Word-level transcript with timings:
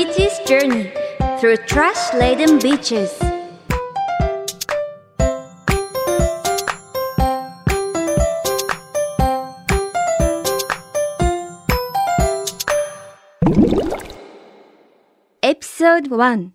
Peachy's 0.00 0.38
journey 0.46 0.90
through 1.38 1.58
trash 1.66 2.14
laden 2.14 2.58
beaches. 2.58 3.12
Episode 15.42 16.06
1 16.06 16.54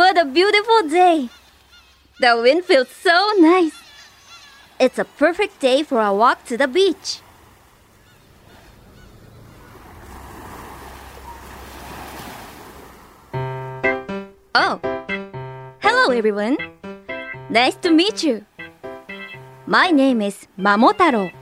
What 0.00 0.16
a 0.16 0.19
beautiful 0.30 0.88
day! 0.88 1.28
The 2.20 2.40
wind 2.40 2.64
feels 2.64 2.88
so 2.88 3.32
nice. 3.38 3.74
It's 4.78 4.98
a 4.98 5.04
perfect 5.04 5.60
day 5.60 5.82
for 5.82 6.00
a 6.00 6.14
walk 6.14 6.44
to 6.46 6.56
the 6.56 6.68
beach. 6.68 7.20
Oh, 14.54 14.80
hello 15.80 16.10
everyone. 16.10 16.56
Nice 17.48 17.76
to 17.76 17.90
meet 17.90 18.22
you. 18.22 18.44
My 19.66 19.90
name 19.90 20.22
is 20.22 20.46
Mamotaro. 20.58 21.32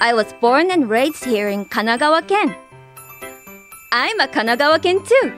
I 0.00 0.14
was 0.14 0.32
born 0.40 0.70
and 0.70 0.88
raised 0.88 1.24
here 1.24 1.48
in 1.48 1.66
Kanagawa 1.66 2.26
Ken. 2.26 2.54
I'm 3.92 4.20
a 4.20 4.28
Kanagawa 4.28 4.82
Ken 4.82 5.04
too 5.04 5.32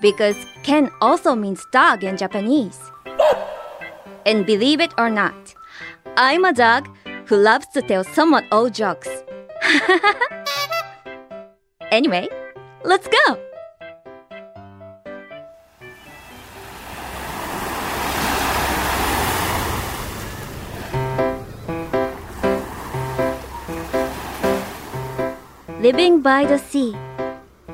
because 0.00 0.36
Ken 0.62 0.90
also 1.00 1.34
means 1.34 1.66
dog 1.72 2.04
in 2.04 2.16
Japanese. 2.16 2.78
And 4.24 4.46
believe 4.46 4.80
it 4.80 4.92
or 4.96 5.10
not, 5.10 5.54
I'm 6.16 6.44
a 6.44 6.52
dog 6.52 6.88
who 7.26 7.36
loves 7.36 7.66
to 7.74 7.82
tell 7.82 8.04
somewhat 8.04 8.44
old 8.52 8.72
jokes. 8.72 9.08
anyway, 11.90 12.28
let's 12.84 13.08
go! 13.08 13.38
Living 25.80 26.20
by 26.20 26.44
the 26.44 26.58
sea. 26.58 26.96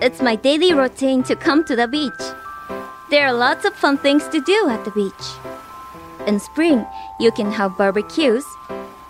It's 0.01 0.23
my 0.23 0.37
daily 0.37 0.73
routine 0.73 1.23
to 1.25 1.37
come 1.37 1.63
to 1.65 1.77
the 1.77 1.87
beach. 1.87 2.48
There 3.11 3.27
are 3.27 3.33
lots 3.33 3.65
of 3.65 3.75
fun 3.75 3.97
things 3.97 4.29
to 4.29 4.41
do 4.43 4.69
at 4.69 4.85
the 4.85 4.91
beach. 4.91 5.27
In 6.27 6.39
spring, 6.39 6.87
you 7.19 7.33
can 7.33 7.51
have 7.51 7.79
barbecues, 7.79 8.45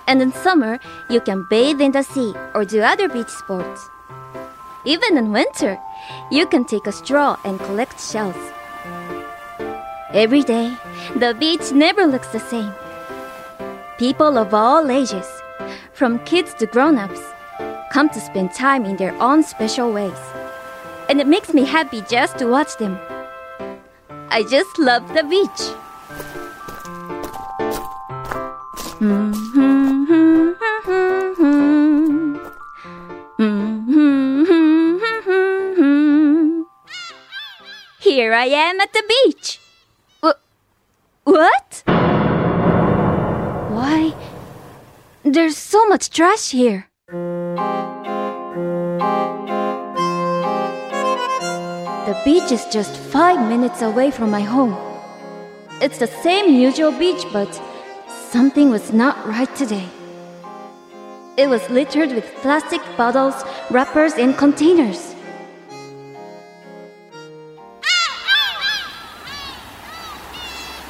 and 0.07 0.23
in 0.23 0.33
summer, 0.33 0.79
you 1.11 1.21
can 1.21 1.45
bathe 1.51 1.81
in 1.81 1.91
the 1.91 2.05
sea 2.05 2.33
or 2.55 2.65
do 2.65 2.81
other 2.81 3.09
beach 3.09 3.29
sports. 3.29 3.91
Even 4.85 5.19
in 5.19 5.33
winter, 5.33 5.81
you 6.31 6.47
can 6.47 6.64
take 6.64 6.87
a 6.87 6.92
straw 6.92 7.37
and 7.45 7.58
collect 7.58 8.01
shells. 8.01 8.39
Every 10.14 10.42
day, 10.42 10.77
the 11.17 11.35
beach 11.35 11.73
never 11.73 12.07
looks 12.07 12.29
the 12.29 12.39
same. 12.39 12.73
People 13.98 14.39
of 14.39 14.55
all 14.55 14.89
ages, 14.92 15.27
from 15.92 16.20
kids 16.20 16.55
to 16.55 16.67
grown 16.67 16.98
ups, 16.98 17.20
come 17.91 18.08
to 18.11 18.20
spend 18.20 18.55
time 18.55 18.85
in 18.85 18.97
their 18.97 19.20
own 19.20 19.42
special 19.42 19.92
ways. 19.92 20.20
And 21.08 21.20
it 21.20 21.27
makes 21.27 21.53
me 21.53 21.64
happy 21.64 22.03
just 22.08 22.39
to 22.39 22.47
watch 22.47 22.77
them. 22.77 22.97
I 24.30 24.42
just 24.42 24.78
love 24.78 25.08
the 25.14 25.24
beach. 25.24 25.74
Here 38.00 38.33
I 38.33 38.46
am 38.46 38.80
at 38.80 38.92
the 38.92 39.02
beach. 39.08 39.61
Wh- 40.22 40.40
what? 41.24 41.83
Why? 43.74 44.14
There's 45.22 45.56
so 45.56 45.86
much 45.86 46.10
trash 46.10 46.50
here. 46.50 46.89
The 52.08 52.19
beach 52.24 52.51
is 52.52 52.64
just 52.73 52.96
five 52.96 53.39
minutes 53.51 53.83
away 53.83 54.11
from 54.11 54.30
my 54.30 54.41
home. 54.41 54.74
It's 55.83 55.98
the 55.98 56.07
same 56.07 56.55
usual 56.55 56.91
beach, 56.91 57.23
but 57.35 57.61
something 58.30 58.70
was 58.70 58.95
not 58.95 59.29
right 59.29 59.55
today. 59.55 59.86
It 61.36 61.51
was 61.51 61.69
littered 61.69 62.13
with 62.13 62.24
plastic 62.36 62.80
bottles, 62.96 63.35
wrappers, 63.70 64.14
and 64.14 64.35
containers. 64.39 65.14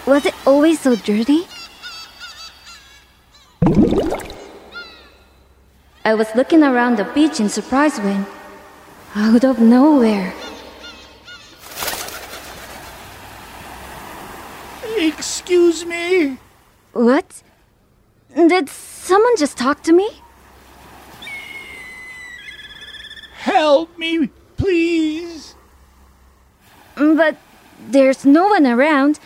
Was 0.07 0.25
it 0.25 0.35
always 0.47 0.79
so 0.79 0.95
dirty? 0.95 1.49
I 6.05 6.15
was 6.15 6.33
looking 6.37 6.63
around 6.63 6.97
the 6.97 7.11
beach 7.13 7.41
in 7.41 7.49
surprise 7.49 7.99
when, 7.99 8.25
out 9.17 9.43
of 9.43 9.59
nowhere, 9.59 10.33
Excuse 15.49 15.87
me? 15.87 16.37
What? 16.93 17.43
Did 18.37 18.69
someone 18.69 19.35
just 19.39 19.57
talk 19.57 19.83
to 19.85 19.95
me? 19.95 20.07
Help 23.33 23.97
me, 23.97 24.29
please. 24.59 25.55
But 26.97 27.39
there's 27.81 28.27
no 28.27 28.49
one 28.49 28.67
around. 28.67 29.21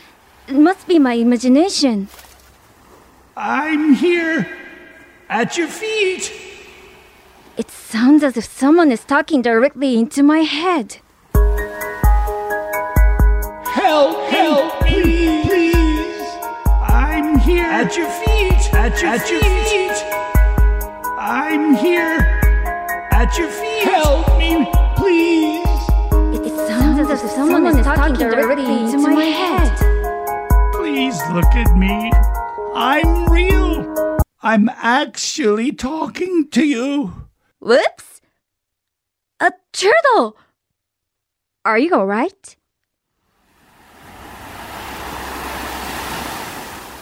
It 0.47 0.55
must 0.55 0.87
be 0.87 1.01
my 1.01 1.15
imagination. 1.15 2.07
I'm 3.37 3.95
here. 3.95 4.47
At 5.29 5.59
your 5.59 5.67
feet. 5.67 6.33
It 7.57 7.69
sounds 7.69 8.23
as 8.23 8.37
if 8.37 8.45
someone 8.45 8.93
is 8.93 9.05
talking 9.05 9.43
directly 9.43 9.99
into 9.99 10.23
my 10.23 10.43
head. 10.43 10.99
Help, 13.65 14.22
At 17.83 17.97
your 17.97 18.09
feet. 18.11 18.75
At 18.75 19.03
your, 19.03 19.11
at 19.11 19.23
feet. 19.23 19.33
your 19.33 19.43
feet. 19.43 20.05
I'm 21.19 21.75
here. 21.75 22.19
At 23.11 23.37
your 23.37 23.49
feet. 23.49 23.83
Help 23.83 24.39
me, 24.39 24.71
please. 24.95 25.67
It 26.47 26.69
sounds 26.69 27.11
as 27.11 27.25
if 27.25 27.31
someone 27.33 27.67
is 27.67 27.85
talking 27.85 28.15
directly 28.15 28.85
into 28.85 28.99
my 28.99 29.25
head. 29.25 30.73
Please 30.75 31.21
look 31.33 31.53
at 31.57 31.77
me. 31.77 32.13
I'm 32.73 33.27
real. 33.27 34.17
I'm 34.43 34.69
actually 34.69 35.73
talking 35.73 36.51
to 36.51 36.65
you. 36.65 37.27
Whoops! 37.59 38.21
A 39.41 39.51
turtle! 39.73 40.37
Are 41.65 41.81
you 41.81 41.93
alright? 41.95 42.55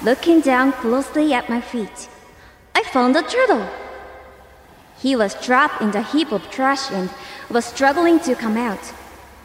Looking 0.02 0.41
down 0.41 0.73
closely 0.73 1.35
at 1.35 1.50
my 1.50 1.61
feet, 1.61 2.08
I 2.75 2.82
found 2.85 3.14
a 3.17 3.23
turtle. 3.23 3.69
He 4.99 5.14
was 5.14 5.35
trapped 5.44 5.82
in 5.82 5.91
the 5.91 6.02
heap 6.02 6.32
of 6.32 6.50
trash 6.50 6.91
and 6.91 7.11
was 7.50 7.67
struggling 7.67 8.19
to 8.20 8.35
come 8.35 8.56
out, 8.56 8.94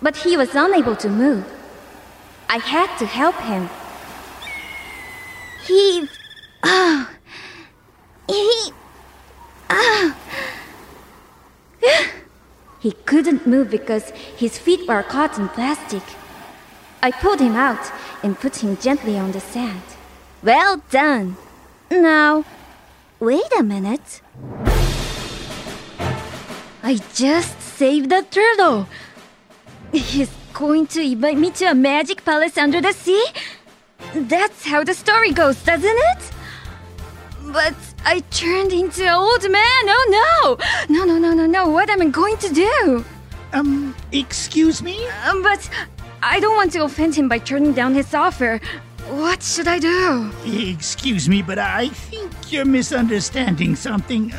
but 0.02 0.16
he 0.16 0.38
was 0.38 0.56
unable 0.56 0.96
to 0.96 1.10
move. 1.10 1.46
I 2.50 2.58
had 2.58 2.96
to 3.00 3.06
help 3.06 3.36
him. 3.36 3.70
He. 5.66 6.08
Oh. 6.64 7.10
He. 8.28 8.72
Oh. 9.70 10.16
He 12.80 12.92
couldn't 12.92 13.48
move 13.48 13.72
because 13.72 14.12
his 14.38 14.58
feet 14.58 14.88
were 14.88 15.04
caught 15.04 15.38
in 15.40 15.50
plastic. 15.50 16.04
I 17.02 17.12
pulled 17.12 17.40
him 17.40 17.56
out 17.56 17.92
and 18.24 18.40
put 18.40 18.58
him 18.58 18.78
gently 18.78 19.18
on 19.18 19.32
the 19.32 19.40
sand. 19.40 19.82
Well 20.46 20.84
done. 20.92 21.38
Now, 21.90 22.46
wait 23.20 23.52
a 23.58 23.64
minute. 23.64 24.22
I 26.84 27.00
just 27.16 27.60
saved 27.60 28.12
the 28.12 28.24
turtle. 28.30 28.88
He's 29.92 30.30
going 30.54 30.86
to 30.88 31.02
invite 31.02 31.40
me 31.40 31.50
to 31.50 31.66
a 31.66 31.74
magic 31.74 32.24
palace 32.24 32.60
under 32.60 32.80
the 32.80 32.94
sea? 32.94 33.26
That's 34.14 34.64
how 34.68 34.84
the 34.84 34.94
story 34.94 35.32
goes, 35.32 35.64
doesn't 35.64 35.98
it? 36.12 36.32
But 37.48 37.74
I 38.06 38.20
turned 38.30 38.72
into 38.72 39.02
an 39.04 39.16
old 39.16 39.50
man. 39.50 39.84
Oh 39.98 40.06
no! 40.90 40.96
No, 40.96 41.06
no, 41.06 41.18
no, 41.18 41.34
no, 41.34 41.48
no. 41.48 41.70
What 41.70 41.90
am 41.90 42.04
I 42.04 42.10
going 42.10 42.38
to 42.38 42.54
do? 42.54 43.04
Um, 43.52 43.96
excuse 44.12 44.84
me? 44.84 45.08
Um, 45.26 45.42
but 45.42 45.68
I 46.22 46.40
don't 46.40 46.56
want 46.56 46.72
to 46.74 46.84
offend 46.84 47.16
him 47.16 47.28
by 47.28 47.40
turning 47.40 47.74
down 47.74 47.96
his 47.96 48.14
offer. 48.14 48.62
What 49.10 49.44
should 49.44 49.68
I 49.68 49.80
do? 49.80 50.32
Excuse 50.46 51.30
me, 51.30 51.42
but 51.42 51.60
I 51.60 51.90
think 51.90 52.32
you're 52.52 52.66
misunderstanding 52.66 53.76
something. 53.76 54.34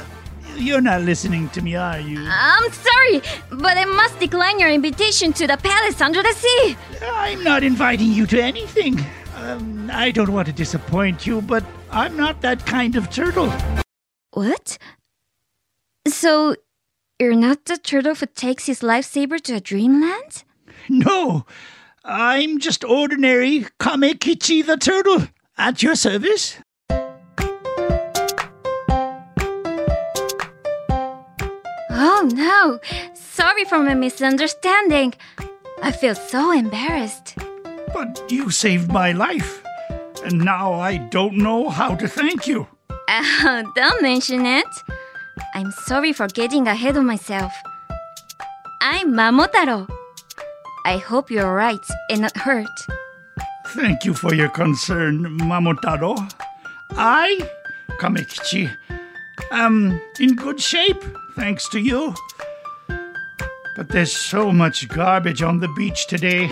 You're 0.57 0.81
not 0.81 1.03
listening 1.03 1.49
to 1.51 1.63
me, 1.63 1.77
are 1.77 2.01
you? 2.01 2.27
I'm 2.29 2.73
sorry, 2.73 3.23
but 3.51 3.77
I 3.77 3.85
must 3.85 4.19
decline 4.19 4.59
your 4.59 4.71
invitation 4.71 5.33
to 5.35 5.47
the 5.47 5.57
palace 5.57 6.01
under 6.01 6.23
the 6.23 6.33
sea. 6.33 6.77
I'm 7.03 7.45
not 7.45 7.63
inviting 7.63 8.11
you 8.11 8.27
to 8.27 8.43
anything. 8.43 9.05
Um, 9.37 9.91
I 9.93 10.11
don't 10.11 10.31
want 10.33 10.47
to 10.47 10.53
disappoint 10.53 11.27
you, 11.27 11.43
but 11.43 11.65
I'm 11.91 12.17
not 12.17 12.41
that 12.41 12.67
kind 12.67 12.97
of 12.97 13.11
turtle. 13.11 13.53
What? 14.33 14.79
So, 16.09 16.57
you're 17.21 17.37
not 17.37 17.67
the 17.67 17.77
turtle 17.77 18.15
who 18.15 18.27
takes 18.27 18.67
his 18.67 18.81
lifesaver 18.81 19.41
to 19.43 19.55
a 19.57 19.61
dreamland? 19.61 20.45
No, 20.89 21.47
I'm 22.09 22.61
just 22.61 22.85
ordinary 22.85 23.67
Kamekichi 23.81 24.65
the 24.65 24.77
turtle. 24.77 25.27
At 25.59 25.83
your 25.83 25.97
service? 25.97 26.59
Oh 31.91 32.29
no! 32.33 32.79
Sorry 33.15 33.65
for 33.65 33.79
my 33.81 33.95
misunderstanding. 33.95 35.15
I 35.83 35.91
feel 35.91 36.15
so 36.15 36.53
embarrassed. 36.53 37.35
But 37.93 38.31
you 38.31 38.51
saved 38.51 38.93
my 38.93 39.11
life, 39.13 39.65
and 40.25 40.45
now 40.45 40.75
I 40.75 40.99
don't 40.99 41.39
know 41.39 41.71
how 41.71 41.97
to 41.97 42.07
thank 42.07 42.47
you. 42.47 42.69
Oh, 42.91 43.73
don't 43.75 44.03
mention 44.03 44.47
it. 44.47 44.67
I'm 45.55 45.73
sorry 45.87 46.13
for 46.13 46.29
getting 46.29 46.69
ahead 46.69 46.97
of 46.97 47.05
myself. 47.05 47.53
I'm 48.81 49.13
Mamotaro. 49.13 49.96
I 50.87 50.99
hope 50.99 51.33
you're 51.33 51.53
right 51.53 51.85
and 52.09 52.21
not 52.21 52.37
hurt. 52.37 52.87
Thank 53.75 54.05
you 54.05 54.15
for 54.15 54.33
your 54.33 54.49
concern, 54.49 55.37
Mamotaro. 55.41 56.15
I, 56.93 57.51
Kamekichi, 57.99 58.71
am 59.51 60.01
in 60.21 60.37
good 60.37 60.61
shape, 60.61 61.03
thanks 61.35 61.69
to 61.71 61.81
you. 61.81 62.15
But 63.75 63.89
there's 63.89 64.15
so 64.15 64.53
much 64.53 64.89
garbage 64.89 65.43
on 65.43 65.59
the 65.59 65.67
beach 65.77 66.07
today, 66.07 66.49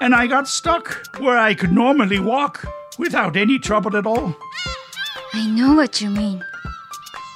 and 0.00 0.12
I 0.12 0.26
got 0.26 0.48
stuck 0.48 1.16
where 1.20 1.38
I 1.38 1.54
could 1.54 1.70
normally 1.70 2.18
walk 2.18 2.66
without 2.98 3.36
any 3.36 3.60
trouble 3.60 3.96
at 3.96 4.06
all. 4.06 4.34
I 5.34 5.46
know 5.46 5.74
what 5.74 6.00
you 6.00 6.10
mean. 6.10 6.42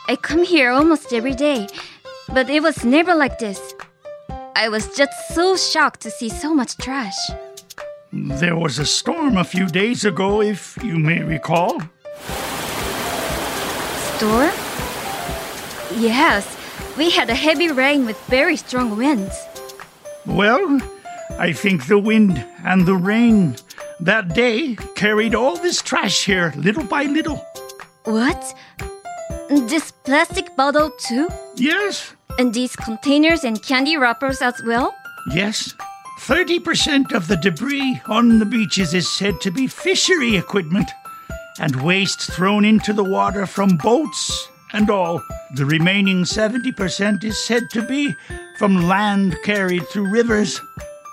I 0.08 0.16
come 0.16 0.42
here 0.42 0.72
almost 0.72 1.12
every 1.12 1.34
day, 1.36 1.68
but 2.34 2.50
it 2.50 2.64
was 2.64 2.84
never 2.84 3.14
like 3.14 3.38
this. 3.38 3.75
I 4.58 4.70
was 4.70 4.88
just 4.96 5.34
so 5.34 5.54
shocked 5.54 6.00
to 6.00 6.10
see 6.10 6.30
so 6.30 6.54
much 6.54 6.78
trash. 6.78 7.18
There 8.10 8.56
was 8.56 8.78
a 8.78 8.86
storm 8.86 9.36
a 9.36 9.44
few 9.44 9.66
days 9.66 10.06
ago, 10.06 10.40
if 10.40 10.78
you 10.82 10.98
may 10.98 11.22
recall. 11.22 11.82
Storm? 14.16 14.50
Yes, 16.00 16.56
we 16.96 17.10
had 17.10 17.28
a 17.28 17.34
heavy 17.34 17.70
rain 17.70 18.06
with 18.06 18.18
very 18.28 18.56
strong 18.56 18.96
winds. 18.96 19.36
Well, 20.24 20.80
I 21.38 21.52
think 21.52 21.86
the 21.86 21.98
wind 21.98 22.42
and 22.64 22.86
the 22.86 22.96
rain 22.96 23.56
that 24.00 24.32
day 24.32 24.76
carried 24.94 25.34
all 25.34 25.58
this 25.58 25.82
trash 25.82 26.24
here 26.24 26.54
little 26.56 26.84
by 26.84 27.02
little. 27.02 27.44
What? 28.04 28.56
This 29.50 29.90
plastic 29.90 30.56
bottle 30.56 30.92
too? 30.92 31.28
Yes, 31.56 32.15
And 32.38 32.52
these 32.52 32.76
containers 32.76 33.44
and 33.44 33.62
candy 33.62 33.96
wrappers 33.96 34.42
as 34.42 34.62
well? 34.62 34.94
yes. 35.32 35.74
30% 36.20 37.12
of 37.12 37.28
the 37.28 37.36
debris 37.36 38.00
on 38.06 38.38
the 38.38 38.46
beaches 38.46 38.94
is 38.94 39.08
said 39.08 39.38
to 39.42 39.50
be 39.50 39.66
fishery 39.66 40.34
equipment 40.36 40.90
and 41.60 41.82
waste 41.82 42.20
thrown 42.32 42.64
into 42.64 42.92
the 42.92 43.04
water 43.04 43.44
from 43.46 43.76
boats 43.76 44.48
and 44.72 44.88
all. 44.90 45.22
The 45.54 45.66
remaining 45.66 46.24
70% 46.24 47.22
is 47.22 47.38
said 47.44 47.68
to 47.70 47.82
be 47.82 48.14
from 48.58 48.88
land 48.88 49.36
carried 49.44 49.86
through 49.88 50.10
rivers 50.10 50.60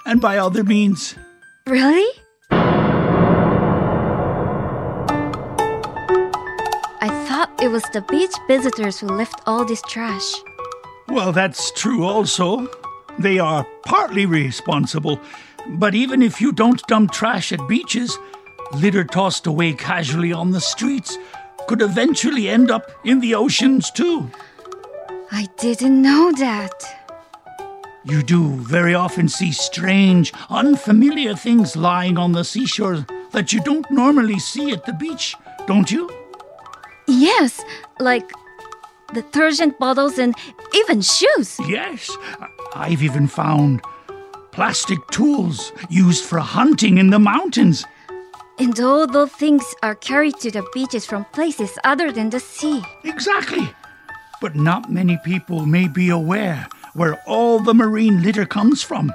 and 0.06 0.22
by 0.22 0.38
other 0.38 0.64
means. 0.64 1.16
Really? 1.68 2.10
I 7.02 7.10
thought 7.28 7.52
it 7.62 7.68
was 7.68 7.84
the 7.94 8.02
beach 8.10 8.36
visitors 8.48 9.00
who 9.00 9.08
left 9.08 9.42
all 9.46 9.66
this 9.66 9.82
trash. 9.84 10.32
Well, 11.14 11.32
that's 11.32 11.70
true 11.70 12.06
also. 12.06 12.68
They 13.20 13.38
are 13.38 13.68
partly 13.86 14.26
responsible. 14.26 15.20
But 15.68 15.94
even 15.94 16.24
if 16.24 16.42
you 16.42 16.52
don't 16.52 16.82
dump 16.88 17.12
trash 17.12 17.52
at 17.54 17.68
beaches, 17.68 18.18
litter 18.74 19.04
tossed 19.04 19.46
away 19.46 19.74
casually 19.74 20.34
on 20.34 20.50
the 20.50 20.60
streets 20.60 21.20
could 21.68 21.84
eventually 21.84 22.50
end 22.50 22.72
up 22.72 22.90
in 23.06 23.20
the 23.20 23.36
oceans 23.36 23.92
too. 23.92 24.32
I 25.32 25.48
didn't 25.58 26.02
know 26.02 26.32
that. 26.32 26.74
You 28.04 28.24
do 28.24 28.50
very 28.56 28.96
often 28.96 29.30
see 29.30 29.52
strange, 29.52 30.34
unfamiliar 30.50 31.36
things 31.36 31.76
lying 31.76 32.18
on 32.18 32.32
the 32.32 32.44
seashore 32.44 33.06
that 33.34 33.54
you 33.54 33.62
don't 33.62 33.90
normally 33.92 34.40
see 34.40 34.72
at 34.72 34.88
the 34.88 34.94
beach, 34.94 35.36
don't 35.68 35.92
you? 35.92 36.10
Yes, 37.08 37.62
like 38.00 38.32
detergent 39.14 39.80
bottles 39.80 40.18
and 40.18 40.36
even 40.74 41.02
shoes. 41.02 41.60
Yes, 41.68 42.10
I've 42.76 43.04
even 43.04 43.28
found 43.28 43.82
plastic 44.52 45.00
tools 45.12 45.72
used 45.90 46.24
for 46.24 46.40
hunting 46.40 46.98
in 46.98 47.10
the 47.10 47.20
mountains. 47.20 47.86
And 48.60 48.80
all 48.80 49.08
those 49.08 49.32
things 49.32 49.64
are 49.82 49.96
carried 49.96 50.38
to 50.42 50.52
the 50.52 50.64
beaches 50.74 51.06
from 51.06 51.26
places 51.34 51.78
other 51.84 52.12
than 52.12 52.30
the 52.30 52.40
sea. 52.40 52.84
Exactly. 53.04 53.74
But 54.42 54.56
not 54.56 54.92
many 54.92 55.18
people 55.24 55.66
may 55.66 55.88
be 55.88 56.10
aware 56.10 56.68
where 56.94 57.20
all 57.26 57.60
the 57.60 57.74
marine 57.74 58.22
litter 58.22 58.46
comes 58.46 58.84
from. 58.84 59.12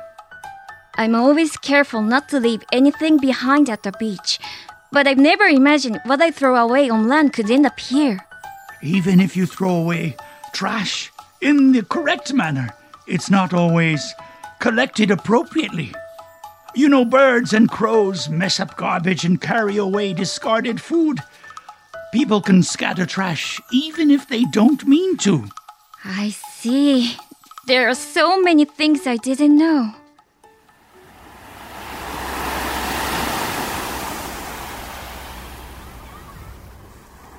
I'm 0.96 1.14
always 1.14 1.56
careful 1.56 2.02
not 2.02 2.28
to 2.30 2.40
leave 2.40 2.64
anything 2.72 3.18
behind 3.18 3.70
at 3.70 3.84
the 3.84 3.92
beach, 4.00 4.40
but 4.90 5.06
I've 5.06 5.18
never 5.18 5.44
imagined 5.44 6.00
what 6.04 6.20
I 6.20 6.32
throw 6.32 6.56
away 6.56 6.90
on 6.90 7.06
land 7.06 7.32
could 7.32 7.50
end 7.50 7.66
up 7.66 7.78
here. 7.78 8.18
Even 8.82 9.20
if 9.20 9.36
you 9.36 9.46
throw 9.46 9.74
away 9.74 10.16
trash 10.52 11.10
in 11.40 11.72
the 11.72 11.82
correct 11.82 12.32
manner, 12.32 12.74
it's 13.06 13.30
not 13.30 13.52
always 13.52 14.14
collected 14.60 15.10
appropriately. 15.10 15.92
You 16.74 16.88
know, 16.88 17.04
birds 17.04 17.52
and 17.52 17.68
crows 17.68 18.28
mess 18.28 18.60
up 18.60 18.76
garbage 18.76 19.24
and 19.24 19.40
carry 19.40 19.76
away 19.76 20.12
discarded 20.12 20.80
food. 20.80 21.20
People 22.12 22.40
can 22.40 22.62
scatter 22.62 23.06
trash 23.06 23.60
even 23.72 24.10
if 24.10 24.28
they 24.28 24.44
don't 24.44 24.86
mean 24.86 25.16
to. 25.18 25.48
I 26.04 26.30
see. 26.30 27.16
There 27.66 27.88
are 27.88 27.94
so 27.94 28.40
many 28.40 28.64
things 28.64 29.06
I 29.06 29.16
didn't 29.16 29.58
know. 29.58 29.94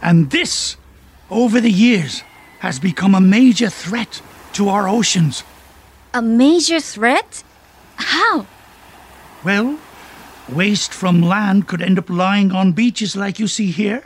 And 0.01 0.29
this, 0.31 0.77
over 1.29 1.61
the 1.61 1.71
years, 1.71 2.23
has 2.59 2.79
become 2.79 3.15
a 3.15 3.21
major 3.21 3.69
threat 3.69 4.21
to 4.53 4.69
our 4.69 4.87
oceans. 4.87 5.43
A 6.13 6.21
major 6.21 6.79
threat? 6.79 7.43
How? 7.95 8.45
Well, 9.43 9.79
waste 10.49 10.93
from 10.93 11.21
land 11.21 11.67
could 11.67 11.81
end 11.81 11.99
up 11.99 12.09
lying 12.09 12.51
on 12.51 12.73
beaches 12.73 13.15
like 13.15 13.39
you 13.39 13.47
see 13.47 13.71
here, 13.71 14.03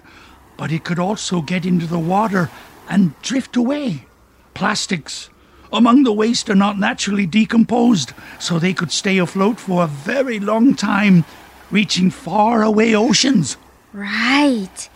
but 0.58 0.72
it 0.72 0.84
could 0.84 1.00
also 1.00 1.42
get 1.42 1.66
into 1.66 1.88
the 1.88 2.00
water 2.00 2.50
and 2.90 3.20
drift 3.22 3.56
away. 3.56 4.06
Plastics 4.54 5.30
among 5.74 6.04
the 6.04 6.14
waste 6.14 6.50
are 6.52 6.56
not 6.56 6.78
naturally 6.78 7.26
decomposed, 7.26 8.14
so 8.40 8.60
they 8.60 8.74
could 8.74 8.92
stay 8.92 9.18
afloat 9.18 9.60
for 9.60 9.84
a 9.84 9.88
very 9.88 10.40
long 10.40 10.76
time, 10.76 11.26
reaching 11.72 12.12
far 12.12 12.62
away 12.62 12.96
oceans. 12.96 13.58
Right. 13.92 14.90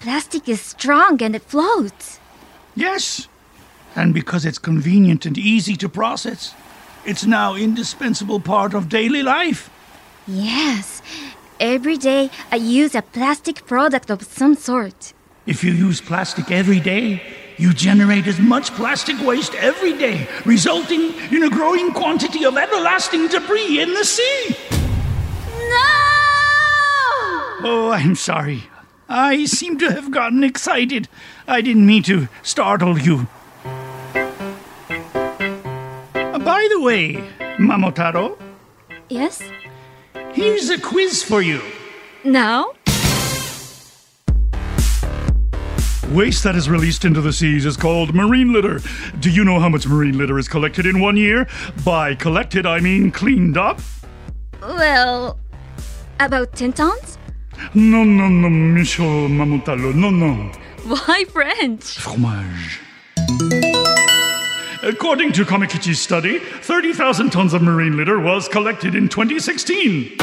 Plastic 0.00 0.48
is 0.48 0.60
strong 0.60 1.22
and 1.22 1.36
it 1.36 1.42
floats. 1.42 2.18
Yes, 2.74 3.28
and 3.94 4.14
because 4.14 4.46
it's 4.46 4.58
convenient 4.58 5.26
and 5.26 5.36
easy 5.36 5.76
to 5.76 5.88
process, 5.88 6.54
it's 7.04 7.26
now 7.26 7.54
indispensable 7.54 8.40
part 8.40 8.74
of 8.74 8.88
daily 8.88 9.22
life. 9.22 9.70
Yes. 10.26 11.02
Every 11.58 11.98
day 11.98 12.30
I 12.50 12.56
use 12.56 12.94
a 12.94 13.02
plastic 13.02 13.66
product 13.66 14.10
of 14.10 14.22
some 14.22 14.54
sort. 14.54 15.12
If 15.46 15.62
you 15.62 15.72
use 15.72 16.00
plastic 16.00 16.50
every 16.50 16.80
day, 16.80 17.20
you 17.58 17.74
generate 17.74 18.26
as 18.26 18.38
much 18.38 18.72
plastic 18.72 19.20
waste 19.20 19.54
every 19.56 19.92
day, 19.98 20.26
resulting 20.46 21.12
in 21.30 21.42
a 21.42 21.50
growing 21.50 21.92
quantity 21.92 22.46
of 22.46 22.56
everlasting 22.56 23.28
debris 23.28 23.80
in 23.80 23.92
the 23.92 24.04
sea. 24.04 24.56
No! 25.50 25.86
Oh, 27.62 27.90
I'm 27.92 28.14
sorry. 28.14 28.62
I 29.12 29.44
seem 29.44 29.76
to 29.80 29.90
have 29.90 30.12
gotten 30.12 30.44
excited. 30.44 31.08
I 31.48 31.60
didn't 31.62 31.84
mean 31.84 32.04
to 32.04 32.28
startle 32.44 32.96
you. 32.96 33.26
Uh, 36.14 36.38
By 36.38 36.68
the 36.70 36.80
way, 36.80 37.14
Mamotaro, 37.58 38.38
Yes? 39.08 39.42
Here's 40.32 40.70
a 40.70 40.80
quiz 40.80 41.24
for 41.24 41.42
you. 41.42 41.60
Now? 42.22 42.72
Waste 46.10 46.44
that 46.44 46.54
is 46.54 46.70
released 46.70 47.04
into 47.04 47.20
the 47.20 47.32
seas 47.32 47.66
is 47.66 47.76
called 47.76 48.14
marine 48.14 48.52
litter. 48.52 48.80
Do 49.18 49.28
you 49.30 49.44
know 49.44 49.58
how 49.58 49.68
much 49.68 49.88
marine 49.88 50.16
litter 50.16 50.38
is 50.38 50.46
collected 50.46 50.86
in 50.86 51.00
one 51.00 51.16
year? 51.16 51.48
By 51.84 52.14
collected, 52.14 52.64
I 52.66 52.78
mean 52.78 53.10
cleaned 53.10 53.56
up. 53.56 53.80
Well, 54.62 55.40
about 56.20 56.52
10 56.52 56.72
tons? 56.74 57.18
No, 57.74 58.04
no, 58.04 58.28
no, 58.28 58.48
Michel 58.48 59.28
Mamutalo, 59.28 59.94
no, 59.94 60.10
no. 60.10 60.50
Why 60.84 61.24
French? 61.24 61.98
Fromage. 61.98 62.80
According 64.82 65.32
to 65.32 65.44
Kamekichi's 65.44 66.00
study, 66.00 66.38
30,000 66.38 67.30
tons 67.30 67.52
of 67.52 67.62
marine 67.62 67.96
litter 67.96 68.18
was 68.18 68.48
collected 68.48 68.94
in 68.94 69.08
2016. 69.08 70.16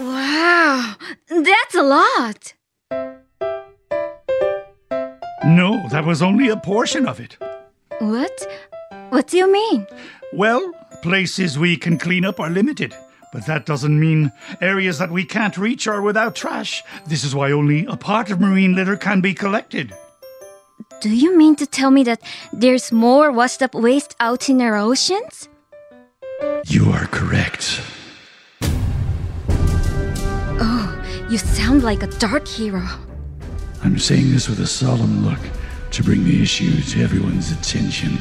Wow, 0.00 0.94
that's 1.28 1.74
a 1.74 1.82
lot. 1.82 2.54
No, 5.44 5.86
that 5.90 6.04
was 6.04 6.20
only 6.20 6.48
a 6.48 6.56
portion 6.56 7.06
of 7.06 7.20
it. 7.20 7.36
What? 8.00 8.46
What 9.10 9.28
do 9.28 9.36
you 9.36 9.52
mean? 9.52 9.86
Well, 10.32 10.72
places 11.02 11.58
we 11.58 11.76
can 11.76 11.96
clean 11.98 12.24
up 12.24 12.40
are 12.40 12.50
limited. 12.50 12.92
But 13.34 13.46
that 13.46 13.66
doesn't 13.66 13.98
mean 13.98 14.30
areas 14.60 14.98
that 14.98 15.10
we 15.10 15.24
can't 15.24 15.58
reach 15.58 15.88
are 15.88 16.00
without 16.00 16.36
trash. 16.36 16.84
This 17.08 17.24
is 17.24 17.34
why 17.34 17.50
only 17.50 17.84
a 17.86 17.96
part 17.96 18.30
of 18.30 18.40
marine 18.40 18.76
litter 18.76 18.96
can 18.96 19.20
be 19.20 19.34
collected. 19.34 19.92
Do 21.00 21.10
you 21.10 21.36
mean 21.36 21.56
to 21.56 21.66
tell 21.66 21.90
me 21.90 22.04
that 22.04 22.22
there's 22.52 22.92
more 22.92 23.32
washed 23.32 23.60
up 23.60 23.74
waste 23.74 24.14
out 24.20 24.48
in 24.48 24.60
our 24.60 24.76
oceans? 24.76 25.48
You 26.66 26.92
are 26.92 27.06
correct. 27.06 27.82
Oh, 30.60 31.26
you 31.28 31.36
sound 31.36 31.82
like 31.82 32.04
a 32.04 32.08
dark 32.18 32.46
hero. 32.46 32.86
I'm 33.82 33.98
saying 33.98 34.30
this 34.30 34.48
with 34.48 34.60
a 34.60 34.66
solemn 34.68 35.26
look 35.26 35.40
to 35.90 36.04
bring 36.04 36.22
the 36.22 36.40
issue 36.40 36.80
to 36.80 37.02
everyone's 37.02 37.50
attention. 37.50 38.16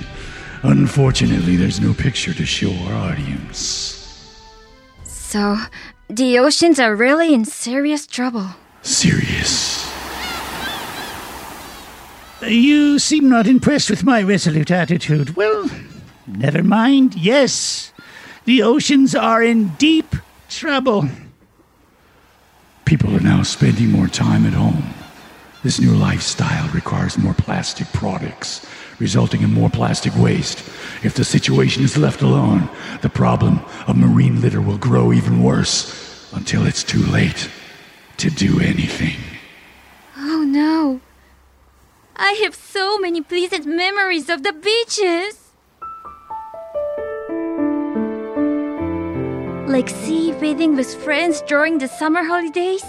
Unfortunately, 0.63 1.55
there's 1.55 1.79
no 1.79 1.93
picture 1.93 2.33
to 2.33 2.45
show 2.47 2.73
our 2.87 3.11
audience. 3.11 4.02
So, 5.33 5.57
the 6.09 6.37
oceans 6.37 6.79
are 6.79 6.95
really 6.95 7.33
in 7.33 7.43
serious 7.43 8.05
trouble. 8.05 8.49
Serious. 8.83 9.91
You 12.43 12.99
seem 12.99 13.29
not 13.29 13.47
impressed 13.47 13.89
with 13.89 14.03
my 14.03 14.21
resolute 14.21 14.69
attitude. 14.69 15.35
Well, 15.35 15.71
never 16.27 16.61
mind. 16.61 17.15
Yes, 17.15 17.91
the 18.45 18.61
oceans 18.61 19.15
are 19.15 19.41
in 19.41 19.69
deep 19.79 20.15
trouble. 20.49 21.09
People 22.85 23.15
are 23.15 23.19
now 23.19 23.41
spending 23.41 23.89
more 23.89 24.09
time 24.09 24.45
at 24.45 24.53
home. 24.53 24.93
This 25.63 25.81
new 25.81 25.95
lifestyle 25.95 26.69
requires 26.75 27.17
more 27.17 27.33
plastic 27.33 27.87
products, 27.87 28.67
resulting 29.03 29.41
in 29.41 29.53
more 29.53 29.69
plastic 29.69 30.15
waste. 30.15 30.59
If 31.03 31.15
the 31.15 31.25
situation 31.25 31.83
is 31.83 31.97
left 31.97 32.21
alone, 32.21 32.69
the 33.01 33.09
problem 33.09 33.59
of 33.87 33.97
marine 33.97 34.39
litter 34.41 34.61
will 34.61 34.77
grow 34.77 35.11
even 35.11 35.43
worse 35.43 36.31
until 36.33 36.65
it's 36.65 36.83
too 36.83 37.03
late 37.19 37.49
to 38.17 38.29
do 38.29 38.61
anything. 38.61 39.17
Oh 40.17 40.43
no. 40.47 41.01
I 42.15 42.31
have 42.43 42.55
so 42.55 42.97
many 42.99 43.21
pleasant 43.21 43.65
memories 43.65 44.29
of 44.29 44.43
the 44.43 44.53
beaches. 44.53 45.39
Like 49.75 49.89
sea 49.89 50.31
bathing 50.39 50.75
with 50.77 50.95
friends 51.03 51.41
during 51.41 51.79
the 51.79 51.87
summer 51.87 52.23
holidays. 52.23 52.85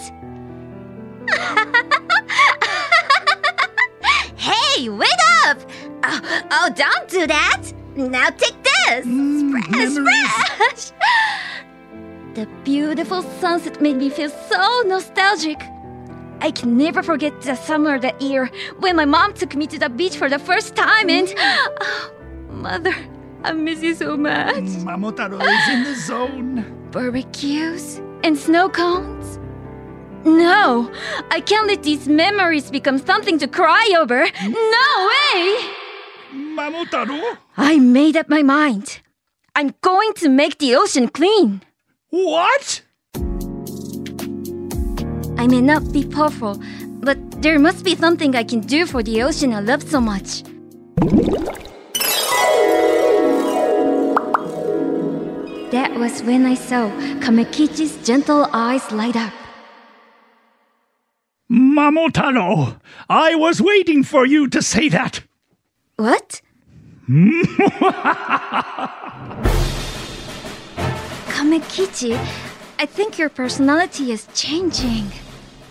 hey, 4.36 4.88
wait 4.88 5.20
up! 5.46 5.58
Oh, 6.06 6.20
oh, 6.50 6.70
don't 6.74 7.08
do 7.08 7.26
that! 7.26 7.62
Now 7.96 8.28
take 8.28 8.62
this! 8.62 9.06
Mm, 9.06 9.62
splash, 9.62 10.76
splash! 10.76 10.92
The 12.34 12.46
beautiful 12.64 13.22
sunset 13.40 13.80
made 13.80 13.96
me 13.96 14.10
feel 14.10 14.28
so 14.28 14.82
nostalgic. 14.86 15.58
I 16.40 16.50
can 16.50 16.76
never 16.76 17.02
forget 17.02 17.40
the 17.40 17.54
summer 17.54 17.98
that 18.00 18.20
year 18.20 18.50
when 18.80 18.96
my 18.96 19.04
mom 19.04 19.32
took 19.32 19.54
me 19.54 19.66
to 19.68 19.78
the 19.78 19.88
beach 19.88 20.16
for 20.16 20.28
the 20.28 20.38
first 20.38 20.74
time 20.76 21.08
and. 21.08 21.28
Mm. 21.28 21.68
Oh, 21.80 22.12
mother, 22.50 22.94
I 23.42 23.52
miss 23.52 23.82
you 23.82 23.94
so 23.94 24.16
much. 24.16 24.56
Mm, 24.56 24.84
Mamotaro 24.84 25.40
is 25.40 25.68
in 25.74 25.84
the 25.84 25.94
zone. 25.94 26.88
Barbecues 26.90 28.00
and 28.22 28.36
snow 28.36 28.68
cones? 28.68 29.38
No, 30.24 30.90
I 31.30 31.40
can't 31.40 31.66
let 31.66 31.82
these 31.82 32.08
memories 32.08 32.70
become 32.70 32.98
something 32.98 33.38
to 33.38 33.46
cry 33.46 33.94
over. 33.98 34.26
No 34.42 35.10
way! 35.10 35.83
Mamotaro? 36.54 37.36
I 37.56 37.78
made 37.80 38.16
up 38.16 38.28
my 38.28 38.42
mind. 38.42 39.00
I'm 39.56 39.74
going 39.80 40.12
to 40.14 40.28
make 40.28 40.58
the 40.58 40.76
ocean 40.76 41.08
clean. 41.08 41.62
What? 42.10 42.82
I 45.36 45.46
may 45.48 45.60
not 45.60 45.92
be 45.92 46.06
powerful, 46.06 46.60
but 47.00 47.18
there 47.42 47.58
must 47.58 47.84
be 47.84 47.96
something 47.96 48.36
I 48.36 48.44
can 48.44 48.60
do 48.60 48.86
for 48.86 49.02
the 49.02 49.22
ocean 49.22 49.52
I 49.52 49.60
love 49.60 49.82
so 49.82 50.00
much. 50.00 50.44
That 55.72 55.90
was 55.98 56.22
when 56.22 56.46
I 56.46 56.54
saw 56.54 56.88
Kamekichi's 57.18 57.96
gentle 58.06 58.48
eyes 58.52 58.92
light 58.92 59.16
up. 59.16 59.32
Mamotaro, 61.50 62.80
I 63.08 63.34
was 63.34 63.60
waiting 63.60 64.04
for 64.04 64.24
you 64.24 64.46
to 64.48 64.62
say 64.62 64.88
that. 64.88 65.22
What? 65.96 66.40
Kamekichi, 71.28 72.18
I 72.78 72.86
think 72.86 73.18
your 73.18 73.28
personality 73.28 74.10
is 74.10 74.26
changing. 74.34 75.12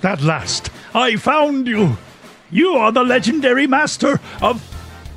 At 0.01 0.21
last, 0.21 0.69
I 0.93 1.15
found 1.17 1.67
you. 1.67 1.97
You 2.51 2.73
are 2.75 2.91
the 2.91 3.03
legendary 3.03 3.67
master 3.67 4.19
of 4.41 4.61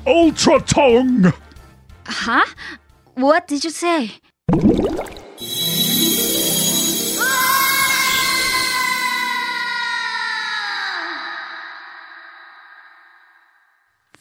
Ultra 0.05 0.59
Tongue. 0.61 1.31
Huh? 2.05 2.45
What 3.13 3.47
did 3.47 3.63
you 3.63 3.69
say? 3.69 4.11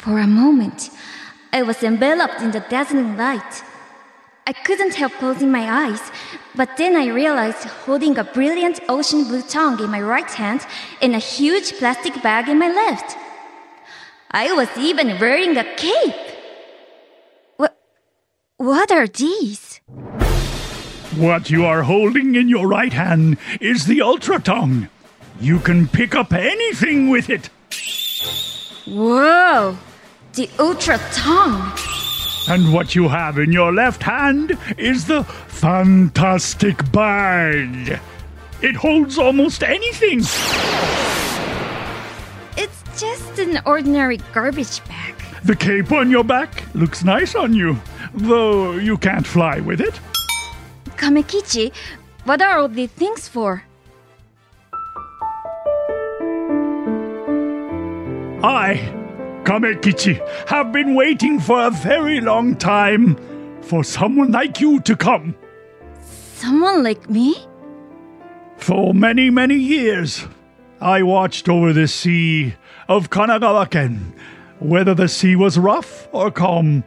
For 0.06 0.20
a 0.20 0.26
moment, 0.28 0.90
I 1.52 1.62
was 1.62 1.82
enveloped 1.82 2.40
in 2.40 2.52
the 2.52 2.60
dazzling 2.60 3.16
light. 3.16 3.64
I 4.46 4.52
couldn't 4.52 4.94
help 4.94 5.10
closing 5.14 5.50
my 5.50 5.68
eyes, 5.68 6.00
but 6.54 6.76
then 6.76 6.94
I 6.94 7.08
realized 7.08 7.64
holding 7.64 8.16
a 8.16 8.22
brilliant 8.22 8.78
ocean 8.88 9.24
blue 9.24 9.42
tongue 9.42 9.82
in 9.82 9.90
my 9.90 10.00
right 10.00 10.30
hand 10.30 10.60
and 11.02 11.16
a 11.16 11.18
huge 11.18 11.72
plastic 11.78 12.22
bag 12.22 12.48
in 12.48 12.56
my 12.56 12.68
left. 12.68 13.16
I 14.30 14.52
was 14.52 14.68
even 14.78 15.18
wearing 15.18 15.56
a 15.56 15.64
cape. 15.74 16.14
What, 17.56 17.76
what 18.58 18.92
are 18.92 19.08
these? 19.08 19.80
What 21.16 21.50
you 21.50 21.66
are 21.66 21.82
holding 21.82 22.36
in 22.36 22.48
your 22.48 22.68
right 22.68 22.92
hand 22.92 23.38
is 23.60 23.86
the 23.86 24.02
Ultra 24.02 24.40
Tongue. 24.40 24.88
You 25.40 25.58
can 25.58 25.88
pick 25.88 26.14
up 26.14 26.32
anything 26.32 27.10
with 27.10 27.28
it. 27.28 27.50
Whoa! 28.86 29.76
The 30.36 30.50
ultra 30.58 30.98
tongue! 31.12 31.72
And 32.50 32.70
what 32.74 32.94
you 32.94 33.08
have 33.08 33.38
in 33.38 33.52
your 33.52 33.72
left 33.72 34.02
hand 34.02 34.58
is 34.76 35.06
the 35.06 35.24
Fantastic 35.24 36.92
Bag. 36.92 37.98
It 38.60 38.76
holds 38.76 39.16
almost 39.16 39.62
anything. 39.62 40.18
It's 42.58 43.00
just 43.00 43.38
an 43.38 43.62
ordinary 43.64 44.18
garbage 44.34 44.84
bag. 44.84 45.14
The 45.44 45.56
cape 45.56 45.90
on 45.90 46.10
your 46.10 46.24
back 46.24 46.64
looks 46.74 47.02
nice 47.02 47.34
on 47.34 47.54
you, 47.54 47.80
though 48.12 48.72
you 48.72 48.98
can't 48.98 49.26
fly 49.26 49.60
with 49.60 49.80
it. 49.80 49.98
Kamekichi, 50.98 51.72
what 52.24 52.42
are 52.42 52.58
all 52.58 52.68
these 52.68 52.90
things 52.90 53.26
for? 53.26 53.64
I, 58.42 58.95
Kamekichi, 59.46 60.18
have 60.48 60.72
been 60.72 60.96
waiting 60.96 61.38
for 61.38 61.64
a 61.64 61.70
very 61.70 62.20
long 62.20 62.56
time 62.56 63.16
for 63.62 63.84
someone 63.84 64.32
like 64.32 64.60
you 64.60 64.80
to 64.80 64.96
come. 64.96 65.36
Someone 66.34 66.82
like 66.82 67.08
me? 67.08 67.36
For 68.56 68.92
many, 68.92 69.30
many 69.30 69.54
years, 69.54 70.26
I 70.80 71.02
watched 71.04 71.48
over 71.48 71.72
the 71.72 71.86
sea 71.86 72.54
of 72.88 73.10
Kanagawa-ken. 73.10 74.14
Whether 74.58 74.94
the 74.94 75.08
sea 75.08 75.36
was 75.36 75.58
rough 75.58 76.08
or 76.10 76.32
calm, 76.32 76.82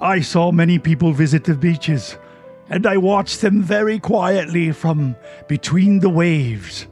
I 0.00 0.20
saw 0.20 0.50
many 0.50 0.78
people 0.78 1.12
visit 1.12 1.44
the 1.44 1.54
beaches. 1.54 2.16
and 2.68 2.84
I 2.84 2.96
watched 2.96 3.42
them 3.42 3.62
very 3.62 4.00
quietly 4.00 4.72
from 4.72 5.14
between 5.46 6.00
the 6.00 6.10
waves. 6.10 6.86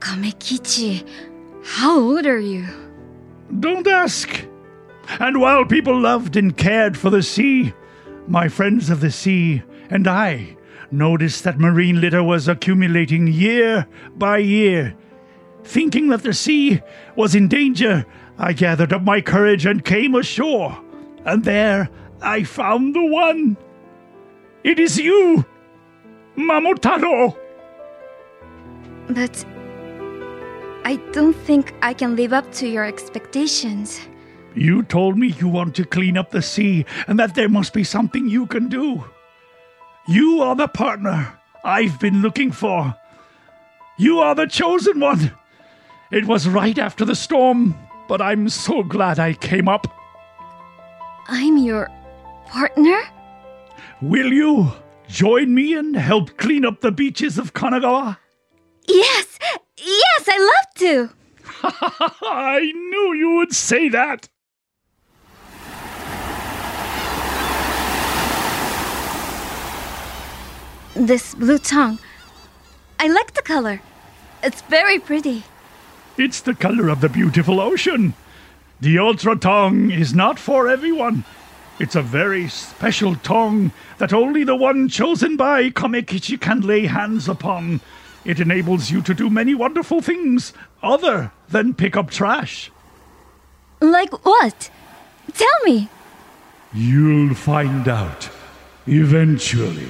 Kamekichi, 0.00 1.06
how 1.62 2.00
old 2.00 2.26
are 2.26 2.40
you? 2.40 2.66
Don't 3.58 3.86
ask. 3.86 4.46
And 5.18 5.40
while 5.40 5.64
people 5.64 5.98
loved 5.98 6.36
and 6.36 6.56
cared 6.56 6.96
for 6.96 7.10
the 7.10 7.22
sea, 7.22 7.74
my 8.28 8.48
friends 8.48 8.90
of 8.90 9.00
the 9.00 9.10
sea 9.10 9.62
and 9.90 10.06
I 10.06 10.56
noticed 10.92 11.44
that 11.44 11.58
marine 11.58 12.00
litter 12.00 12.22
was 12.22 12.48
accumulating 12.48 13.26
year 13.26 13.86
by 14.16 14.38
year. 14.38 14.94
Thinking 15.64 16.08
that 16.08 16.22
the 16.22 16.32
sea 16.32 16.80
was 17.16 17.34
in 17.34 17.48
danger, 17.48 18.06
I 18.38 18.52
gathered 18.52 18.92
up 18.92 19.02
my 19.02 19.20
courage 19.20 19.66
and 19.66 19.84
came 19.84 20.14
ashore. 20.14 20.82
And 21.24 21.44
there 21.44 21.90
I 22.22 22.44
found 22.44 22.94
the 22.94 23.04
one. 23.04 23.56
It 24.64 24.78
is 24.78 24.98
you, 24.98 25.44
Mamotaro. 26.36 27.36
But 29.08 29.44
I 30.84 30.96
don't 31.12 31.36
think 31.36 31.74
I 31.82 31.94
can 31.94 32.16
live 32.16 32.32
up 32.32 32.50
to 32.52 32.68
your 32.68 32.84
expectations. 32.84 34.00
You 34.54 34.82
told 34.82 35.16
me 35.16 35.28
you 35.38 35.48
want 35.48 35.76
to 35.76 35.84
clean 35.84 36.16
up 36.16 36.30
the 36.30 36.42
sea 36.42 36.84
and 37.06 37.18
that 37.18 37.34
there 37.34 37.48
must 37.48 37.72
be 37.72 37.84
something 37.84 38.28
you 38.28 38.46
can 38.46 38.68
do. 38.68 39.04
You 40.08 40.42
are 40.42 40.56
the 40.56 40.68
partner 40.68 41.38
I've 41.62 42.00
been 42.00 42.22
looking 42.22 42.50
for. 42.50 42.96
You 43.98 44.18
are 44.20 44.34
the 44.34 44.46
chosen 44.46 44.98
one. 44.98 45.32
It 46.10 46.26
was 46.26 46.48
right 46.48 46.78
after 46.78 47.04
the 47.04 47.14
storm, 47.14 47.76
but 48.08 48.20
I'm 48.20 48.48
so 48.48 48.82
glad 48.82 49.18
I 49.18 49.34
came 49.34 49.68
up. 49.68 49.86
I'm 51.28 51.58
your 51.58 51.88
partner? 52.46 53.00
Will 54.02 54.32
you 54.32 54.72
join 55.06 55.54
me 55.54 55.74
and 55.74 55.94
help 55.94 56.36
clean 56.38 56.64
up 56.64 56.80
the 56.80 56.90
beaches 56.90 57.38
of 57.38 57.54
Kanagawa? 57.54 58.16
Yes, 58.88 59.29
yes, 59.84 60.28
I 60.28 60.38
love 60.38 60.74
to. 60.76 61.10
I 62.22 62.72
knew 62.72 63.14
you 63.14 63.36
would 63.36 63.54
say 63.54 63.88
that. 63.88 64.28
This 70.94 71.34
blue 71.34 71.58
tongue. 71.58 71.98
I 72.98 73.08
like 73.08 73.34
the 73.34 73.42
color. 73.42 73.80
It's 74.42 74.62
very 74.62 74.98
pretty. 74.98 75.44
It's 76.18 76.40
the 76.40 76.54
color 76.54 76.88
of 76.88 77.00
the 77.00 77.08
beautiful 77.08 77.60
ocean. 77.60 78.14
The 78.80 78.98
Ultra 78.98 79.36
Tongue 79.36 79.90
is 79.90 80.14
not 80.14 80.38
for 80.38 80.68
everyone. 80.68 81.24
It's 81.78 81.96
a 81.96 82.02
very 82.02 82.48
special 82.48 83.14
tongue 83.16 83.72
that 83.98 84.12
only 84.12 84.44
the 84.44 84.56
one 84.56 84.88
chosen 84.88 85.36
by 85.36 85.70
Kamekichi 85.70 86.38
can 86.40 86.60
lay 86.60 86.86
hands 86.86 87.28
upon. 87.28 87.80
It 88.24 88.40
enables 88.40 88.90
you 88.90 89.00
to 89.02 89.14
do 89.14 89.30
many 89.30 89.54
wonderful 89.54 90.00
things 90.02 90.52
other 90.82 91.32
than 91.48 91.74
pick 91.74 91.96
up 91.96 92.10
trash. 92.10 92.70
Like 93.80 94.24
what? 94.24 94.70
Tell 95.32 95.64
me. 95.64 95.88
You'll 96.72 97.34
find 97.34 97.88
out 97.88 98.28
eventually. 98.86 99.88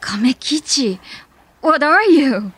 Kamekichi, 0.00 0.98
what 1.60 1.82
are 1.82 2.02
you? 2.02 2.52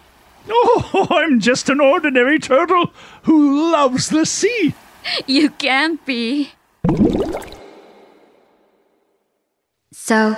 Oh, 0.48 1.06
I'm 1.10 1.40
just 1.40 1.68
an 1.68 1.80
ordinary 1.80 2.38
turtle 2.38 2.92
who 3.24 3.70
loves 3.70 4.08
the 4.08 4.26
sea. 4.26 4.74
You 5.26 5.50
can't 5.50 6.02
be. 6.06 6.52
So, 9.92 10.34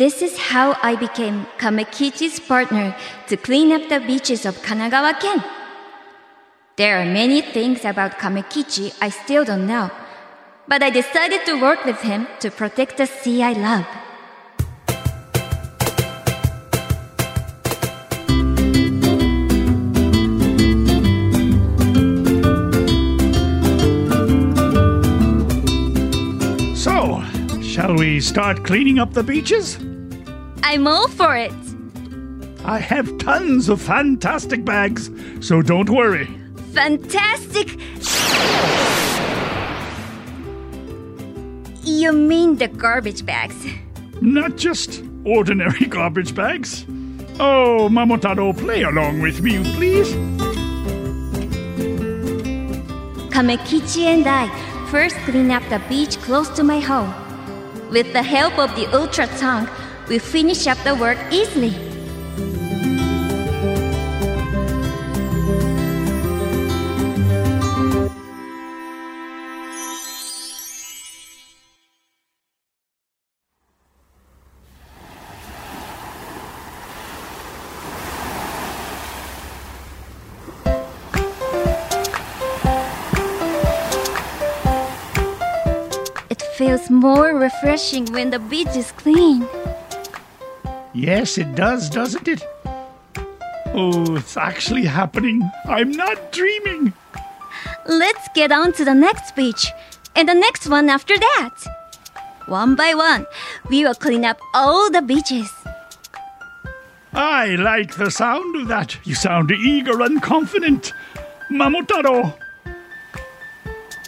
this 0.00 0.22
is 0.22 0.38
how 0.38 0.74
I 0.82 0.96
became 0.96 1.44
Kamekichi's 1.58 2.40
partner 2.40 2.96
to 3.26 3.36
clean 3.36 3.70
up 3.70 3.86
the 3.90 4.00
beaches 4.00 4.46
of 4.46 4.56
Kanagawa 4.62 5.20
Ken. 5.20 5.44
There 6.76 7.02
are 7.02 7.04
many 7.04 7.42
things 7.42 7.84
about 7.84 8.12
Kamekichi 8.12 8.96
I 9.02 9.10
still 9.10 9.44
don't 9.44 9.66
know, 9.66 9.90
but 10.66 10.82
I 10.82 10.88
decided 10.88 11.44
to 11.44 11.60
work 11.60 11.84
with 11.84 12.00
him 12.00 12.26
to 12.38 12.50
protect 12.50 12.96
the 12.96 13.04
sea 13.04 13.42
I 13.42 13.52
love. 13.52 13.84
So, 26.74 27.22
shall 27.60 27.94
we 27.96 28.20
start 28.20 28.64
cleaning 28.64 28.98
up 28.98 29.12
the 29.12 29.22
beaches? 29.22 29.89
I'm 30.62 30.86
all 30.86 31.08
for 31.08 31.36
it. 31.36 31.52
I 32.64 32.78
have 32.78 33.18
tons 33.18 33.68
of 33.68 33.80
fantastic 33.80 34.64
bags, 34.64 35.10
so 35.40 35.62
don't 35.62 35.88
worry. 35.90 36.26
Fantastic! 36.72 37.78
You 41.82 42.12
mean 42.12 42.56
the 42.56 42.68
garbage 42.68 43.24
bags? 43.24 43.66
Not 44.20 44.56
just 44.56 45.02
ordinary 45.24 45.86
garbage 45.88 46.34
bags. 46.34 46.84
Oh, 47.40 47.88
Mamotaro, 47.90 48.56
play 48.56 48.82
along 48.82 49.20
with 49.20 49.40
me, 49.40 49.62
please. 49.74 50.12
Kamekichi 53.32 54.04
and 54.04 54.26
I 54.26 54.46
first 54.90 55.16
clean 55.24 55.50
up 55.50 55.62
the 55.70 55.80
beach 55.88 56.18
close 56.18 56.48
to 56.50 56.62
my 56.62 56.80
home. 56.80 57.14
With 57.90 58.12
the 58.12 58.22
help 58.22 58.58
of 58.58 58.74
the 58.76 58.86
Ultra 58.94 59.26
Tongue, 59.38 59.66
we 60.10 60.18
finish 60.18 60.66
up 60.66 60.76
the 60.82 60.92
work 60.96 61.16
easily. 61.30 61.70
It 86.28 86.42
feels 86.58 86.90
more 86.90 87.38
refreshing 87.38 88.06
when 88.06 88.30
the 88.30 88.40
beach 88.40 88.74
is 88.74 88.90
clean. 88.90 89.46
Yes, 91.00 91.38
it 91.38 91.54
does, 91.54 91.88
doesn't 91.88 92.28
it? 92.28 92.44
Oh, 93.72 94.16
it's 94.16 94.36
actually 94.36 94.84
happening. 94.84 95.50
I'm 95.64 95.92
not 95.92 96.30
dreaming. 96.30 96.92
Let's 97.86 98.28
get 98.34 98.52
on 98.52 98.74
to 98.74 98.84
the 98.84 98.94
next 98.94 99.34
beach 99.34 99.72
and 100.14 100.28
the 100.28 100.34
next 100.34 100.68
one 100.68 100.90
after 100.90 101.16
that. 101.16 101.56
One 102.44 102.74
by 102.76 102.92
one, 102.92 103.26
we 103.70 103.82
will 103.82 103.94
clean 103.94 104.26
up 104.26 104.38
all 104.52 104.90
the 104.90 105.00
beaches. 105.00 105.50
I 107.14 107.56
like 107.56 107.94
the 107.94 108.10
sound 108.10 108.56
of 108.56 108.68
that. 108.68 108.98
You 109.06 109.14
sound 109.14 109.50
eager 109.52 110.02
and 110.02 110.20
confident. 110.20 110.92
Mamotaro, 111.50 112.34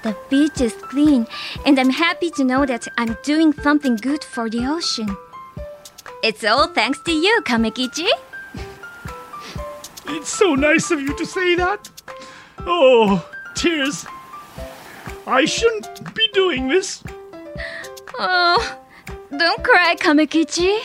The 0.03 0.15
beach 0.29 0.61
is 0.61 0.75
clean, 0.75 1.27
and 1.65 1.79
I'm 1.81 1.91
happy 1.91 2.29
to 2.33 2.45
know 2.45 2.67
that 2.67 2.87
I'm 2.99 3.17
doing 3.23 3.55
something 3.55 3.97
good 3.97 4.23
for 4.23 4.51
the 4.51 4.67
ocean. 4.67 5.17
It's 6.23 6.45
all 6.45 6.69
thanks 6.69 7.01
to 7.01 7.13
you, 7.13 7.43
Kamekichi. 7.45 8.09
it's 10.09 10.29
so 10.29 10.55
nice 10.55 10.91
of 10.91 11.01
you 11.01 11.17
to 11.17 11.27
say 11.27 11.57
that. 11.57 11.91
Oh, 12.61 13.29
tears. 13.57 14.07
I 15.27 15.45
shouldn't 15.45 16.15
be 16.15 16.29
doing 16.33 16.69
this. 16.69 17.03
Oh, 18.19 18.79
don't 19.37 19.65
cry, 19.65 19.97
Kamekichi. 19.99 20.79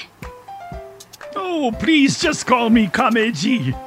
Oh, 1.35 1.71
please 1.79 2.19
just 2.19 2.47
call 2.47 2.69
me 2.71 2.87
Kameji. 2.87 3.77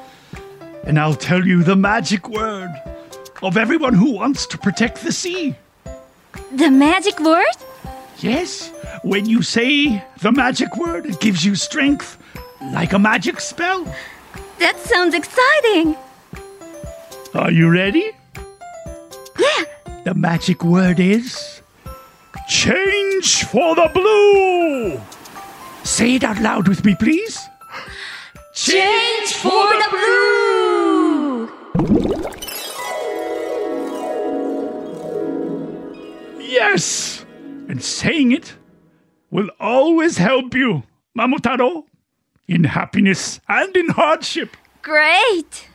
And 0.84 1.00
I'll 1.00 1.14
tell 1.14 1.44
you 1.44 1.64
the 1.64 1.76
magic 1.76 2.28
word 2.28 2.70
of 3.42 3.56
everyone 3.56 3.94
who 3.94 4.12
wants 4.12 4.46
to 4.46 4.58
protect 4.58 5.02
the 5.02 5.10
sea. 5.12 5.56
The 6.52 6.70
magic 6.70 7.18
word? 7.18 7.56
Yes, 8.18 8.70
when 9.02 9.26
you 9.26 9.42
say 9.42 10.04
the 10.20 10.32
magic 10.32 10.76
word, 10.76 11.06
it 11.06 11.20
gives 11.20 11.44
you 11.44 11.54
strength 11.54 12.18
like 12.72 12.92
a 12.92 12.98
magic 12.98 13.40
spell. 13.40 13.84
That 14.58 14.78
sounds 14.78 15.14
exciting. 15.14 15.96
Are 17.34 17.50
you 17.50 17.70
ready? 17.70 18.10
Yeah, 19.38 19.64
The 20.04 20.14
magic 20.14 20.62
word 20.64 21.00
is 21.00 21.62
change 22.48 23.44
for 23.44 23.74
the 23.74 23.88
blue. 23.94 25.00
Say 25.84 26.16
it 26.16 26.24
out 26.24 26.40
loud 26.40 26.68
with 26.68 26.84
me, 26.84 26.94
please. 26.94 27.38
change 28.54 29.32
for 29.34 29.50
the 29.50 29.88
blue. 29.90 31.48
Yes! 36.40 37.24
And 37.68 37.82
saying 37.82 38.32
it 38.32 38.54
will 39.30 39.50
always 39.58 40.18
help 40.18 40.54
you, 40.54 40.82
Mamotaro, 41.16 41.84
in 42.48 42.64
happiness 42.64 43.40
and 43.48 43.76
in 43.76 43.88
hardship. 43.90 44.56
Great! 44.82 45.68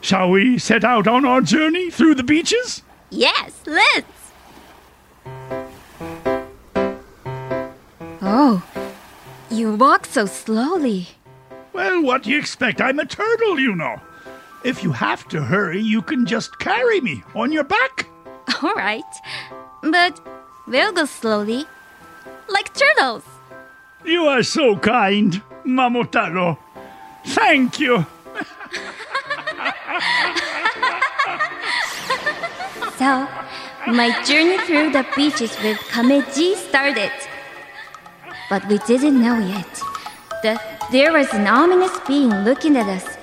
Shall 0.00 0.30
we 0.30 0.58
set 0.58 0.84
out 0.84 1.06
on 1.06 1.24
our 1.24 1.40
journey 1.40 1.90
through 1.90 2.16
the 2.16 2.22
beaches? 2.22 2.82
Yes, 3.10 3.60
let's! 3.66 4.06
Oh, 8.20 8.62
you 9.50 9.74
walk 9.74 10.06
so 10.06 10.26
slowly. 10.26 11.08
Well, 11.72 12.02
what 12.02 12.22
do 12.24 12.30
you 12.30 12.38
expect? 12.38 12.80
I'm 12.80 12.98
a 12.98 13.04
turtle, 13.04 13.58
you 13.58 13.74
know. 13.74 14.00
If 14.64 14.82
you 14.82 14.92
have 14.92 15.26
to 15.28 15.42
hurry, 15.42 15.80
you 15.80 16.02
can 16.02 16.24
just 16.26 16.58
carry 16.58 17.00
me 17.00 17.22
on 17.34 17.52
your 17.52 17.64
back. 17.64 18.06
All 18.62 18.74
right, 18.74 19.02
but 19.82 20.20
we'll 20.66 20.92
go 20.92 21.04
slowly, 21.04 21.66
like 22.52 22.72
turtles. 22.74 23.24
You 24.04 24.26
are 24.26 24.42
so 24.42 24.76
kind, 24.76 25.40
Mamotaro. 25.64 26.58
Thank 27.24 27.78
you. 27.80 28.06
So, 32.98 33.26
my 33.88 34.22
journey 34.22 34.58
through 34.58 34.92
the 34.92 35.04
beaches 35.16 35.56
with 35.64 35.76
Kameji 35.90 36.54
started. 36.54 37.10
But 38.48 38.68
we 38.68 38.78
didn't 38.86 39.20
know 39.20 39.38
yet 39.38 39.82
that 40.44 40.86
there 40.92 41.12
was 41.12 41.32
an 41.34 41.48
ominous 41.48 41.98
being 42.06 42.30
looking 42.44 42.76
at 42.76 42.86
us 42.86 43.16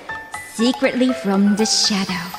secretly 0.54 1.14
from 1.14 1.56
the 1.56 1.64
shadow. 1.64 2.29